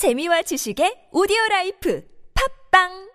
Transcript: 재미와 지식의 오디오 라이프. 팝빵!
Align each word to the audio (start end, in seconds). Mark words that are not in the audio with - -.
재미와 0.00 0.40
지식의 0.48 1.12
오디오 1.12 1.36
라이프. 1.50 2.00
팝빵! 2.32 3.09